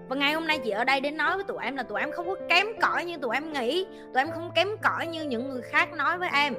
Và 0.08 0.16
ngày 0.16 0.32
hôm 0.32 0.46
nay 0.46 0.58
chị 0.58 0.70
ở 0.70 0.84
đây 0.84 1.00
để 1.00 1.10
nói 1.10 1.36
với 1.36 1.44
tụi 1.44 1.58
em 1.62 1.76
là 1.76 1.82
tụi 1.82 2.00
em 2.00 2.12
không 2.12 2.26
có 2.26 2.36
kém 2.48 2.66
cỏi 2.80 3.04
như 3.04 3.16
tụi 3.16 3.36
em 3.36 3.52
nghĩ, 3.52 3.86
tụi 4.14 4.22
em 4.22 4.30
không 4.30 4.50
kém 4.54 4.68
cỏi 4.82 5.06
như 5.06 5.22
những 5.24 5.48
người 5.48 5.62
khác 5.62 5.92
nói 5.92 6.18
với 6.18 6.28
em. 6.32 6.54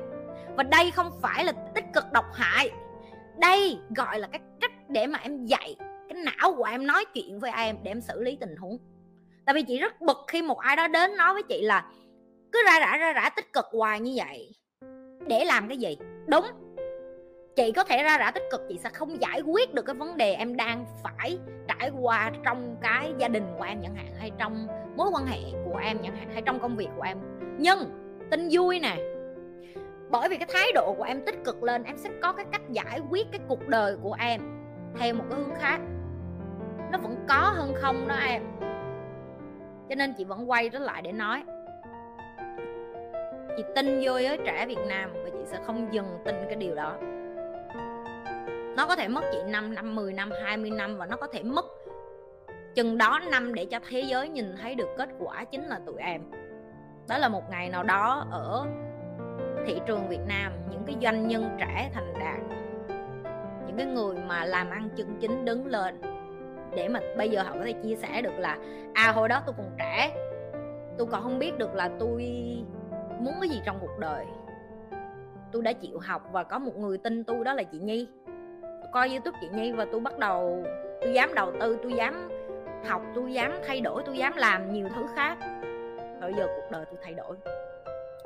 Và 0.55 0.63
đây 0.63 0.91
không 0.91 1.11
phải 1.21 1.45
là 1.45 1.51
tích 1.75 1.85
cực 1.93 2.03
độc 2.11 2.25
hại. 2.33 2.71
Đây 3.37 3.79
gọi 3.95 4.19
là 4.19 4.27
cái 4.27 4.41
cách 4.61 4.71
để 4.89 5.07
mà 5.07 5.19
em 5.23 5.45
dạy, 5.45 5.75
cái 5.79 6.23
não 6.23 6.53
của 6.55 6.63
em 6.63 6.87
nói 6.87 7.05
chuyện 7.13 7.39
với 7.39 7.51
em 7.57 7.77
để 7.83 7.91
em 7.91 8.01
xử 8.01 8.21
lý 8.21 8.37
tình 8.41 8.55
huống. 8.55 8.77
Tại 9.45 9.55
vì 9.55 9.61
chị 9.63 9.79
rất 9.79 10.01
bực 10.01 10.17
khi 10.27 10.41
một 10.41 10.59
ai 10.59 10.75
đó 10.75 10.87
đến 10.87 11.17
nói 11.17 11.33
với 11.33 11.43
chị 11.43 11.61
là, 11.61 11.85
cứ 12.51 12.63
ra 12.65 12.79
rã 12.79 12.97
ra 12.97 13.13
rã, 13.13 13.29
tích 13.29 13.53
cực 13.53 13.65
hoài 13.71 13.99
như 13.99 14.13
vậy 14.15 14.51
để 15.27 15.45
làm 15.45 15.67
cái 15.67 15.77
gì? 15.77 15.97
Đúng. 16.27 16.45
Chị 17.55 17.71
có 17.71 17.83
thể 17.83 18.03
ra 18.03 18.17
rã 18.17 18.31
tích 18.31 18.43
cực, 18.51 18.61
chị 18.69 18.77
sẽ 18.77 18.89
không 18.89 19.21
giải 19.21 19.41
quyết 19.41 19.73
được 19.73 19.85
cái 19.85 19.95
vấn 19.95 20.17
đề 20.17 20.33
em 20.33 20.55
đang 20.55 20.85
phải 21.03 21.39
trải 21.67 21.91
qua 22.01 22.31
trong 22.43 22.75
cái 22.81 23.13
gia 23.17 23.27
đình 23.27 23.43
của 23.57 23.63
em 23.63 23.79
chẳng 23.81 23.95
hạn, 23.95 24.07
hay 24.17 24.31
trong 24.37 24.67
mối 24.95 25.07
quan 25.13 25.25
hệ 25.25 25.39
của 25.65 25.77
em 25.77 25.97
chẳng 26.03 26.15
hạn, 26.15 26.29
hay 26.33 26.41
trong 26.41 26.59
công 26.59 26.75
việc 26.75 26.89
của 26.97 27.01
em. 27.01 27.17
Nhưng, 27.57 27.79
tin 28.31 28.47
vui 28.51 28.79
nè, 28.79 28.97
bởi 30.09 30.29
vì 30.29 30.37
cái 30.37 30.47
thái 30.53 30.71
độ 30.75 30.93
của 30.97 31.03
em 31.03 31.25
tích 31.25 31.35
cực 31.45 31.63
lên, 31.63 31.83
em 31.83 31.97
sẽ 31.97 32.09
có 32.21 32.33
cái 32.33 32.45
cách 32.51 32.61
giải 32.69 32.99
quyết 33.09 33.27
cái 33.31 33.41
cuộc 33.47 33.67
đời 33.67 33.97
của 34.03 34.15
em 34.19 34.41
theo 34.97 35.13
một 35.13 35.23
cái 35.29 35.39
hướng 35.39 35.55
khác. 35.55 35.79
Nó 36.91 36.97
vẫn 36.97 37.25
có 37.29 37.53
hơn 37.55 37.73
không 37.75 38.07
đó 38.07 38.15
em. 38.15 38.43
Cho 39.89 39.95
nên 39.95 40.13
chị 40.17 40.23
vẫn 40.23 40.49
quay 40.49 40.69
trở 40.69 40.79
lại 40.79 41.01
để 41.01 41.11
nói 41.11 41.43
chị 43.57 43.63
tin 43.75 43.99
vô 44.03 44.17
giới 44.17 44.37
trẻ 44.37 44.65
Việt 44.67 44.85
Nam 44.87 45.13
và 45.13 45.29
chị 45.29 45.39
sẽ 45.45 45.59
không 45.65 45.93
dừng 45.93 46.05
tin 46.25 46.35
cái 46.45 46.55
điều 46.55 46.75
đó. 46.75 46.97
Nó 48.77 48.85
có 48.87 48.95
thể 48.95 49.07
mất 49.07 49.23
chị 49.31 49.37
5 49.47 49.75
năm 49.75 49.95
10 49.95 50.13
năm 50.13 50.31
20 50.43 50.69
năm 50.69 50.97
và 50.97 51.05
nó 51.05 51.15
có 51.15 51.27
thể 51.27 51.43
mất 51.43 51.65
chừng 52.75 52.97
đó 52.97 53.19
năm 53.31 53.53
để 53.53 53.65
cho 53.65 53.79
thế 53.89 54.01
giới 54.01 54.29
nhìn 54.29 54.55
thấy 54.61 54.75
được 54.75 54.89
kết 54.97 55.09
quả 55.19 55.43
chính 55.43 55.63
là 55.63 55.79
tụi 55.85 55.95
em. 55.97 56.21
Đó 57.07 57.17
là 57.17 57.29
một 57.29 57.49
ngày 57.49 57.69
nào 57.69 57.83
đó 57.83 58.27
ở 58.31 58.65
thị 59.65 59.79
trường 59.87 60.07
Việt 60.07 60.21
Nam, 60.27 60.53
những 60.71 60.83
cái 60.85 60.95
doanh 61.01 61.27
nhân 61.27 61.49
trẻ 61.59 61.89
thành 61.93 62.13
đạt, 62.19 62.39
những 63.67 63.77
cái 63.77 63.85
người 63.85 64.15
mà 64.27 64.45
làm 64.45 64.69
ăn 64.69 64.89
chân 64.95 65.17
chính 65.21 65.45
đứng 65.45 65.67
lên 65.67 66.01
để 66.75 66.87
mà 66.87 66.99
bây 67.17 67.29
giờ 67.29 67.43
họ 67.43 67.53
có 67.53 67.65
thể 67.65 67.73
chia 67.83 67.95
sẻ 67.95 68.21
được 68.21 68.33
là 68.37 68.57
à 68.93 69.11
hồi 69.11 69.29
đó 69.29 69.41
tôi 69.45 69.55
còn 69.57 69.69
trẻ 69.79 70.11
tôi 70.97 71.07
còn 71.11 71.23
không 71.23 71.39
biết 71.39 71.57
được 71.57 71.75
là 71.75 71.89
tôi 71.99 72.25
muốn 73.23 73.33
cái 73.41 73.49
gì 73.49 73.61
trong 73.65 73.77
cuộc 73.81 73.99
đời. 73.99 74.25
Tôi 75.51 75.61
đã 75.61 75.73
chịu 75.73 75.99
học 75.99 76.29
và 76.31 76.43
có 76.43 76.59
một 76.59 76.77
người 76.77 76.97
tin 76.97 77.23
tôi 77.23 77.43
đó 77.43 77.53
là 77.53 77.63
chị 77.63 77.79
Nhi. 77.79 78.07
Tôi 78.61 78.91
coi 78.93 79.09
youtube 79.09 79.37
chị 79.41 79.47
Nhi 79.53 79.71
và 79.71 79.85
tôi 79.91 80.01
bắt 80.01 80.19
đầu 80.19 80.63
tôi 81.01 81.13
dám 81.13 81.33
đầu 81.33 81.51
tư 81.59 81.77
tôi 81.83 81.93
dám 81.93 82.29
học 82.87 83.01
tôi 83.15 83.33
dám 83.33 83.51
thay 83.67 83.81
đổi 83.81 84.03
tôi 84.05 84.17
dám 84.17 84.33
làm 84.35 84.73
nhiều 84.73 84.87
thứ 84.95 85.05
khác. 85.15 85.37
Rồi 86.21 86.33
giờ 86.37 86.47
cuộc 86.47 86.71
đời 86.71 86.85
tôi 86.85 86.99
thay 87.03 87.13
đổi. 87.13 87.35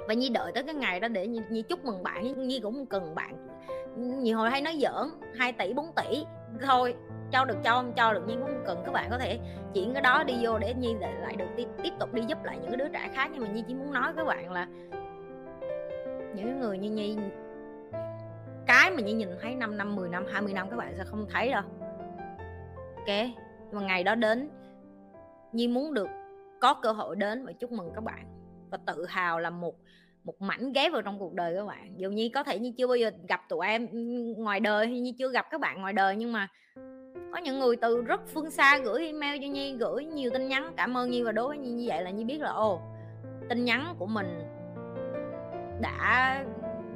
Và 0.08 0.14
nhi 0.14 0.30
đợi 0.30 0.52
tới 0.52 0.64
cái 0.64 0.76
ngày 0.76 1.00
đó 1.00 1.08
để 1.08 1.28
nhi, 1.28 1.42
nhi 1.50 1.62
chúc 1.62 1.86
mừng 1.86 2.04
bạn. 2.04 2.48
Nhi 2.48 2.60
cũng 2.60 2.86
cần 2.86 3.16
bạn. 3.16 3.48
Nhiều 3.96 4.38
hồi 4.38 4.50
hay 4.50 4.62
nói 4.62 4.80
giỡn 4.82 5.10
2 5.36 5.54
tỷ 5.54 5.74
4 5.74 5.92
tỷ. 5.96 6.26
Thôi 6.62 6.96
cho 7.32 7.46
được 7.46 7.58
cho 7.64 7.72
không 7.72 7.94
cho 7.94 8.14
được 8.14 8.24
nhưng 8.28 8.42
cũng 8.42 8.64
cần 8.66 8.82
các 8.86 8.92
bạn 8.92 9.08
có 9.10 9.18
thể 9.18 9.40
chuyển 9.74 9.94
cái 9.94 10.02
đó 10.02 10.24
đi 10.24 10.34
vô 10.42 10.58
để 10.58 10.74
nhi 10.74 10.96
lại, 11.00 11.14
lại 11.22 11.36
được 11.36 11.48
tiếp, 11.58 11.68
tiếp 11.84 11.94
tục 12.00 12.14
đi 12.14 12.22
giúp 12.28 12.44
lại 12.44 12.58
những 12.62 12.72
cái 12.72 12.78
đứa 12.78 12.88
trẻ 12.94 13.10
khác. 13.14 13.30
Nhưng 13.34 13.42
mà 13.42 13.48
nhi 13.48 13.64
chỉ 13.68 13.74
muốn 13.74 13.94
nói 13.94 14.14
với 14.14 14.26
các 14.26 14.26
bạn 14.26 14.52
là 14.52 14.68
những 16.38 16.60
người 16.60 16.78
như 16.78 16.92
nhi. 16.92 17.18
Cái 18.68 18.92
mà 18.92 19.02
nhi 19.02 19.14
nhìn 19.14 19.30
thấy 19.42 19.56
5 19.56 19.78
năm 19.78 19.96
10 19.96 20.10
năm 20.10 20.26
20 20.32 20.54
năm, 20.54 20.70
các 20.70 20.76
bạn 20.76 20.94
sẽ 20.98 21.04
không 21.04 21.26
thấy 21.30 21.52
đâu. 21.52 21.64
Ok 22.96 23.08
nhưng 23.72 23.80
mà 23.80 23.88
ngày 23.88 24.04
đó 24.04 24.16
đến, 24.16 24.50
nhi 25.52 25.68
muốn 25.68 25.94
được 25.94 26.08
có 26.62 26.74
cơ 26.74 26.92
hội 26.92 27.16
đến 27.16 27.46
và 27.46 27.52
chúc 27.52 27.72
mừng 27.72 27.92
các 27.96 28.04
bạn 28.04 28.26
và 28.72 28.78
tự 28.86 29.06
hào 29.06 29.40
là 29.40 29.50
một 29.50 29.76
một 30.24 30.42
mảnh 30.42 30.74
ghép 30.74 30.92
vào 30.92 31.02
trong 31.02 31.20
cuộc 31.20 31.34
đời 31.34 31.56
các 31.56 31.66
bạn. 31.66 31.94
Dù 31.98 32.10
nhi 32.10 32.30
có 32.30 32.44
thể 32.44 32.60
như 32.60 32.72
chưa 32.78 32.88
bao 32.88 32.96
giờ 32.96 33.12
gặp 33.28 33.42
tụi 33.50 33.68
em 33.68 33.88
ngoài 34.38 34.60
đời 34.60 34.88
hay 34.88 35.00
như 35.00 35.12
chưa 35.18 35.32
gặp 35.32 35.46
các 35.52 35.62
bạn 35.62 35.82
ngoài 35.82 35.94
đời, 35.94 36.16
nhưng 36.16 36.34
mà 36.34 36.48
có 37.32 37.38
những 37.44 37.60
người 37.60 37.76
từ 37.76 38.02
rất 38.02 38.22
phương 38.28 38.52
xa 38.52 38.78
gửi 38.78 39.06
email 39.06 39.42
cho 39.42 39.48
nhi, 39.48 39.78
gửi 39.78 40.06
nhiều 40.06 40.30
tin 40.34 40.48
nhắn, 40.48 40.74
cảm 40.78 40.98
ơn 40.98 41.10
nhi 41.10 41.24
và 41.24 41.32
đối 41.32 41.48
với 41.48 41.58
nhi. 41.58 41.72
Như 41.72 41.86
vậy 41.88 42.02
là 42.02 42.10
nhi 42.10 42.24
biết 42.24 42.42
là, 42.42 42.52
ồ, 42.52 42.82
tin 43.50 43.66
nhắn 43.66 43.96
của 44.00 44.06
mình 44.06 44.44
đã 45.82 46.44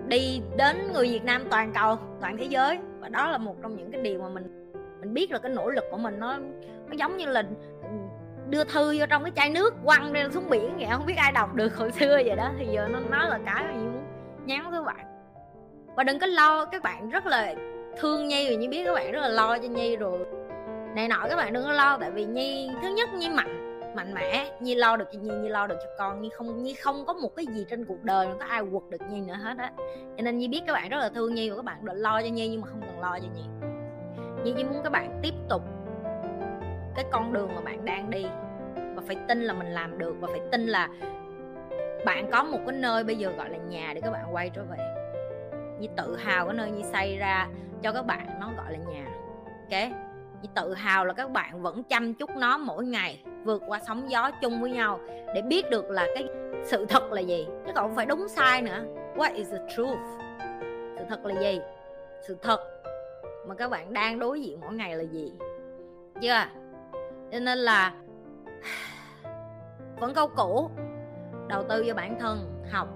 đi 0.08 0.42
đến 0.58 0.92
người 0.94 1.08
Việt 1.08 1.24
Nam 1.24 1.44
toàn 1.52 1.72
cầu, 1.74 1.98
toàn 2.22 2.38
thế 2.38 2.46
giới. 2.46 2.80
Và 3.00 3.10
đó 3.10 3.30
là 3.30 3.38
một 3.38 3.56
trong 3.62 3.76
những 3.76 3.92
cái 3.92 4.02
điều 4.02 4.22
mà 4.22 4.30
mình 4.30 4.74
mình 5.00 5.14
biết 5.14 5.32
là 5.32 5.40
cái 5.40 5.52
nỗ 5.52 5.70
lực 5.70 5.84
của 5.92 5.98
mình 5.98 6.20
nó 6.20 6.38
nó 6.88 6.94
giống 6.94 7.18
như 7.18 7.26
là 7.26 7.44
đưa 8.50 8.64
thư 8.64 8.96
vô 9.00 9.06
trong 9.10 9.24
cái 9.24 9.32
chai 9.36 9.50
nước 9.50 9.74
quăng 9.86 10.14
ra 10.14 10.28
xuống 10.32 10.50
biển 10.50 10.78
vậy, 10.78 10.88
không 10.92 11.06
biết 11.06 11.18
ai 11.18 11.32
đọc 11.32 11.56
được 11.56 11.76
hồi 11.76 11.92
xưa 11.92 12.22
vậy 12.26 12.36
đó. 12.36 12.50
Thì 12.60 12.68
giờ 12.72 12.88
nó 12.88 13.00
nó 13.10 13.28
là 13.28 13.40
cái 13.46 13.64
mà 13.64 13.74
muốn 13.74 14.04
nhắn 14.46 14.72
với 14.72 14.80
các 14.80 14.86
bạn. 14.86 15.06
Và 15.96 16.04
đừng 16.04 16.20
có 16.20 16.28
lo, 16.28 16.66
các 16.66 16.84
bạn 16.84 17.10
rất 17.10 17.26
là 17.26 17.54
thương 17.98 18.28
nhi 18.28 18.50
vì 18.50 18.56
như 18.56 18.70
biết 18.70 18.84
các 18.86 18.94
bạn 18.94 19.12
rất 19.12 19.22
là 19.22 19.28
lo 19.28 19.58
cho 19.58 19.68
nhi 19.68 19.96
rồi 19.96 20.20
này 20.96 21.08
nọ. 21.08 21.26
Các 21.30 21.36
bạn 21.36 21.54
đừng 21.54 21.64
có 21.64 21.72
lo, 21.72 21.98
tại 21.98 22.12
vì 22.12 22.26
nhi, 22.26 22.70
thứ 22.82 22.88
nhất 22.90 23.10
nhi 23.14 23.30
mạnh 23.30 23.61
mạnh 23.96 24.14
mẽ, 24.14 24.52
nhi 24.60 24.76
lo 24.76 24.98
được 24.98 25.06
cho 25.12 25.20
nhi 25.20 25.32
nhi 25.42 25.50
lo 25.50 25.68
được 25.68 25.78
cho 25.84 25.90
con. 25.98 26.22
Nhi 26.22 26.30
không 26.30 26.64
nhi 26.64 26.74
không 26.74 27.06
có 27.06 27.14
một 27.14 27.36
cái 27.36 27.46
gì 27.46 27.66
trên 27.70 27.86
cuộc 27.86 28.04
đời 28.04 28.28
mà 28.28 28.34
có 28.40 28.46
ai 28.46 28.62
quật 28.72 28.84
được 28.90 29.02
nhi 29.10 29.22
nữa 29.22 29.34
hết 29.34 29.58
á. 29.58 29.72
Cho 30.18 30.24
nên 30.24 30.38
nhi 30.38 30.48
biết 30.48 30.62
các 30.68 30.74
bạn 30.74 30.90
rất 30.90 30.98
là 30.98 31.10
thương 31.10 31.36
nhi 31.36 31.50
và 31.50 31.56
các 31.56 31.66
bạn 31.66 31.86
đã 31.86 31.94
lo 31.94 32.22
cho 32.22 32.28
nhi 32.28 32.48
nhưng 32.48 32.62
mà 32.62 32.68
không 32.68 32.82
cần 32.82 33.00
lo 33.00 33.20
cho 33.20 33.28
nhi. 33.36 33.44
Nhi 34.44 34.54
chỉ 34.58 34.64
muốn 34.64 34.84
các 34.84 34.92
bạn 34.92 35.20
tiếp 35.24 35.34
tục 35.50 35.62
cái 36.96 37.06
con 37.12 37.34
đường 37.34 37.56
mà 37.56 37.62
bạn 37.62 37.86
đang 37.86 38.10
đi 38.10 38.26
và 38.96 39.02
phải 39.08 39.16
tin 39.28 39.42
là 39.42 39.54
mình 39.54 39.68
làm 39.68 39.98
được 39.98 40.16
và 40.20 40.28
phải 40.32 40.42
tin 40.52 40.68
là 40.68 40.90
bạn 42.06 42.32
có 42.32 42.44
một 42.44 42.60
cái 42.68 42.76
nơi 42.76 43.04
bây 43.04 43.16
giờ 43.16 43.32
gọi 43.38 43.50
là 43.50 43.58
nhà 43.58 43.92
để 43.96 44.02
các 44.02 44.12
bạn 44.12 44.36
quay 44.36 44.50
trở 44.50 44.64
về. 44.64 44.78
Như 45.80 45.88
tự 45.98 46.16
hào 46.16 46.46
cái 46.46 46.54
nơi 46.54 46.72
như 46.72 46.84
xây 46.84 47.18
ra 47.18 47.48
cho 47.82 47.92
các 47.92 48.06
bạn 48.06 48.28
nó 48.40 48.52
gọi 48.58 48.72
là 48.72 48.78
nhà. 48.78 49.06
Ok? 49.46 50.11
Chị 50.42 50.50
tự 50.56 50.74
hào 50.74 51.06
là 51.06 51.14
các 51.14 51.32
bạn 51.32 51.62
vẫn 51.62 51.84
chăm 51.84 52.14
chút 52.14 52.30
nó 52.30 52.58
mỗi 52.58 52.86
ngày, 52.86 53.24
vượt 53.44 53.64
qua 53.68 53.80
sóng 53.88 54.12
gió 54.12 54.32
chung 54.42 54.62
với 54.62 54.72
nhau 54.72 55.00
để 55.36 55.42
biết 55.42 55.70
được 55.70 55.90
là 55.90 56.08
cái 56.16 56.28
sự 56.64 56.86
thật 56.86 57.12
là 57.12 57.22
gì. 57.22 57.48
Chứ 57.66 57.72
không 57.76 57.96
phải 57.96 58.06
đúng 58.06 58.28
sai 58.28 58.62
nữa. 58.62 58.84
What 59.16 59.36
is 59.36 59.52
the 59.52 59.60
truth? 59.76 60.00
Sự 60.98 61.04
thật 61.10 61.26
là 61.26 61.42
gì? 61.42 61.60
Sự 62.28 62.38
thật 62.42 62.60
mà 63.48 63.56
các 63.56 63.70
bạn 63.70 63.94
đang 63.94 64.20
đối 64.20 64.42
diện 64.42 64.60
mỗi 64.62 64.74
ngày 64.74 64.96
là 64.96 65.04
gì? 65.04 65.34
Chưa? 66.22 66.46
Cho 67.32 67.40
nên 67.40 67.58
là 67.58 67.94
vẫn 70.00 70.14
câu 70.14 70.28
cũ, 70.28 70.70
đầu 71.48 71.64
tư 71.70 71.84
cho 71.88 71.94
bản 71.94 72.20
thân, 72.20 72.64
học, 72.72 72.88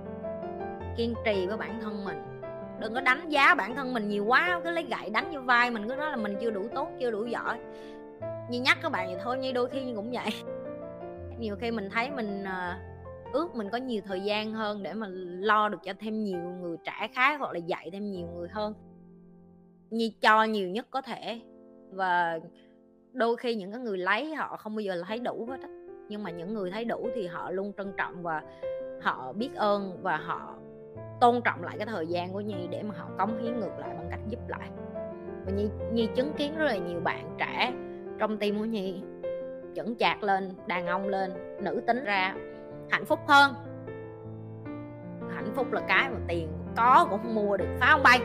kiên 0.98 1.14
trì 1.26 1.48
với 1.48 1.58
bản 1.58 1.80
thân 1.82 2.06
mình 2.06 2.35
đừng 2.80 2.94
có 2.94 3.02
đánh 3.02 3.30
giá 3.30 3.56
bản 3.56 3.76
thân 3.76 3.94
mình 3.94 4.10
nhiều 4.10 4.26
quá, 4.26 4.62
cứ 4.64 4.72
lấy 4.72 4.84
gậy 4.84 5.10
đánh 5.10 5.32
vô 5.34 5.42
vai 5.42 5.72
mình, 5.72 5.88
cứ 5.88 5.96
nói 5.96 6.10
là 6.12 6.16
mình 6.16 6.38
chưa 6.42 6.50
đủ 6.50 6.68
tốt, 6.76 6.90
chưa 7.00 7.12
đủ 7.12 7.26
giỏi. 7.26 7.60
Như 8.50 8.62
nhắc 8.62 8.78
các 8.82 8.92
bạn 8.92 9.08
vậy 9.08 9.20
thôi, 9.24 9.38
như 9.38 9.52
đôi 9.52 9.70
khi 9.70 9.94
cũng 9.96 10.12
vậy. 10.12 10.30
Nhiều 11.40 11.56
khi 11.56 11.72
mình 11.72 11.90
thấy 11.90 12.12
mình 12.12 12.44
ờ, 12.44 12.74
ước 13.34 13.56
mình 13.56 13.70
có 13.70 13.78
nhiều 13.78 14.02
thời 14.06 14.22
gian 14.22 14.52
hơn 14.52 14.84
để 14.84 14.94
mà 14.94 15.08
lo 15.40 15.70
được 15.70 15.78
cho 15.84 15.94
thêm 16.00 16.24
nhiều 16.24 16.40
người 16.40 16.78
trẻ 16.84 17.08
khác 17.14 17.40
hoặc 17.40 17.54
là 17.54 17.60
dạy 17.60 17.90
thêm 17.94 18.12
nhiều 18.12 18.28
người 18.28 18.48
hơn. 18.52 18.74
Như 19.90 20.10
cho 20.22 20.44
nhiều 20.44 20.70
nhất 20.70 20.88
có 20.90 21.02
thể. 21.02 21.42
Và 21.92 22.40
đôi 23.14 23.38
khi 23.38 23.56
những 23.56 23.72
cái 23.72 23.82
người 23.82 23.98
lấy 23.98 24.36
họ 24.36 24.58
không 24.58 24.76
bao 24.76 24.82
giờ 24.82 24.96
là 24.96 25.04
thấy 25.08 25.20
đủ 25.20 25.48
hết 25.50 25.62
á. 25.62 25.70
Nhưng 26.10 26.24
mà 26.24 26.32
những 26.32 26.54
người 26.54 26.72
thấy 26.72 26.86
đủ 26.86 27.10
thì 27.16 27.28
họ 27.28 27.52
luôn 27.52 27.74
trân 27.78 27.94
trọng 27.98 28.24
và 28.24 28.42
họ 29.02 29.34
biết 29.34 29.56
ơn 29.56 30.00
và 30.02 30.18
họ 30.18 30.56
tôn 31.20 31.42
trọng 31.42 31.64
lại 31.64 31.78
cái 31.78 31.86
thời 31.86 32.08
gian 32.08 32.34
của 32.34 32.42
nhi 32.42 32.68
để 32.70 32.84
mà 32.84 32.96
họ 32.98 33.06
cống 33.18 33.44
hiến 33.44 33.60
ngược 33.60 33.80
lại 33.80 33.90
bằng 33.90 34.08
cách 34.10 34.20
giúp 34.28 34.40
lại. 34.48 34.70
Và 35.46 35.52
nhi 35.52 35.70
nhi 35.94 36.10
chứng 36.16 36.34
kiến 36.34 36.58
rất 36.58 36.66
là 36.66 36.78
nhiều 36.78 37.00
bạn 37.00 37.36
trẻ 37.38 37.74
trong 38.20 38.38
tim 38.38 38.60
của 38.60 38.66
nhi 38.66 39.02
chững 39.76 39.96
chạc 39.96 40.24
lên, 40.24 40.54
đàn 40.68 40.88
ông 40.88 41.08
lên, 41.08 41.34
nữ 41.62 41.82
tính 41.88 42.04
ra 42.04 42.36
hạnh 42.90 43.06
phúc 43.06 43.20
hơn. 43.28 43.54
Hạnh 45.36 45.52
phúc 45.56 45.72
là 45.72 45.82
cái 45.88 46.10
mà 46.10 46.18
tiền 46.28 46.48
có 46.76 47.08
cũng 47.10 47.20
không 47.22 47.36
mua 47.36 47.58
được 47.58 47.68
phá 47.80 47.88
không 47.92 48.04
bay 48.04 48.20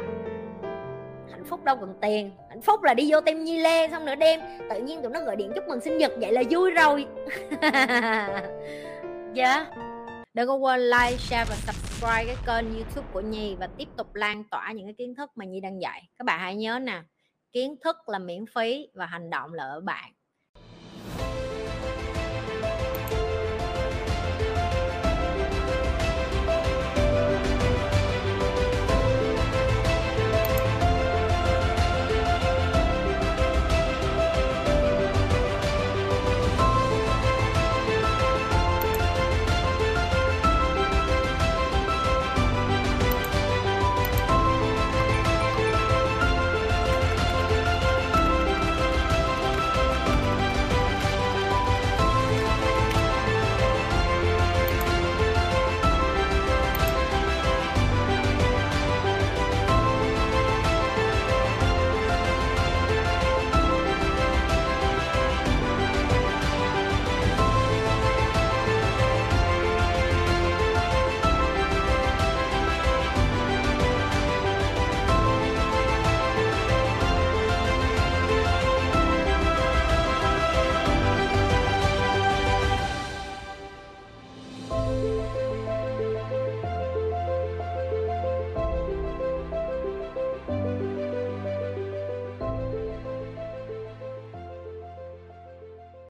hạnh 1.41 1.45
phúc 1.45 1.65
đâu 1.65 1.77
cần 1.77 1.95
tiền, 2.01 2.31
hạnh 2.49 2.63
phúc 2.63 2.83
là 2.83 2.95
đi 2.95 3.13
vô 3.13 3.21
tim 3.21 3.45
nhi 3.45 3.59
lê 3.59 3.89
xong 3.89 4.05
nửa 4.05 4.15
đêm, 4.15 4.41
tự 4.71 4.81
nhiên 4.81 5.03
tụi 5.03 5.11
nó 5.11 5.21
gọi 5.21 5.37
điện 5.37 5.53
chúc 5.55 5.65
mừng 5.69 5.81
sinh 5.81 5.99
nhật, 5.99 6.13
vậy 6.21 6.33
là 6.33 6.43
vui 6.51 6.71
rồi. 6.71 7.07
Dạ. 9.35 9.55
Yeah. 9.55 9.67
đừng 10.35 10.49
có 10.49 10.55
quên 10.55 10.81
like, 10.81 11.17
share 11.17 11.45
và 11.49 11.55
subscribe 11.55 11.90
subscribe 12.01 12.35
cái 12.35 12.37
kênh 12.47 12.75
youtube 12.75 13.09
của 13.13 13.21
nhi 13.21 13.57
và 13.61 13.67
tiếp 13.67 13.89
tục 13.97 14.15
lan 14.15 14.45
tỏa 14.51 14.73
những 14.73 14.87
cái 14.87 14.95
kiến 14.99 15.15
thức 15.15 15.31
mà 15.35 15.45
nhi 15.45 15.61
đang 15.61 15.81
dạy. 15.81 16.09
Các 16.19 16.25
bạn 16.25 16.41
hãy 16.41 16.57
nhớ 16.57 16.79
nè, 16.79 17.03
kiến 17.53 17.77
thức 17.85 17.97
là 18.09 18.19
miễn 18.19 18.45
phí 18.55 18.89
và 18.95 19.07
hành 19.07 19.31
động 19.31 19.53
là 19.53 19.65
ở 19.65 19.81
bạn. 19.81 20.13